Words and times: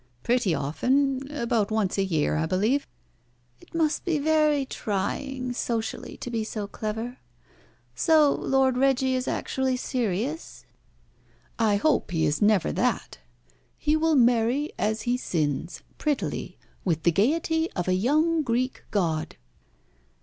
"Pretty 0.23 0.55
often. 0.55 1.31
About 1.31 1.69
once 1.69 1.95
a 1.95 2.03
year, 2.03 2.35
I 2.35 2.47
believe." 2.47 2.87
"It 3.59 3.75
must 3.75 4.03
be 4.03 4.17
very 4.17 4.65
trying 4.65 5.53
socially 5.53 6.17
to 6.21 6.31
be 6.31 6.43
so 6.43 6.65
clever. 6.65 7.19
So 7.93 8.33
Lord 8.33 8.77
Reggie 8.79 9.13
is 9.13 9.27
actually 9.27 9.77
serious?" 9.77 10.65
"I 11.59 11.75
hope 11.75 12.09
he 12.09 12.25
is 12.25 12.41
never 12.41 12.71
that. 12.71 13.19
He 13.77 13.95
will 13.95 14.15
marry, 14.15 14.71
as 14.79 15.03
he 15.03 15.17
sins, 15.17 15.83
prettily, 15.99 16.57
with 16.83 17.03
the 17.03 17.11
gaiety 17.11 17.71
of 17.73 17.87
a 17.87 17.93
young 17.93 18.41
Greek 18.41 18.83
god." 18.89 19.35